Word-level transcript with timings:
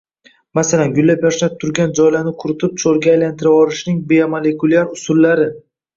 Masalan, 0.59 0.93
gullab-yashnab 0.99 1.59
turgan 1.63 1.93
joylarni 1.99 2.33
quritib 2.45 2.73
cho‘lga 2.85 3.13
aylantirvorishning 3.15 4.03
biomolekulyar 4.15 4.91
usullar 4.97 5.45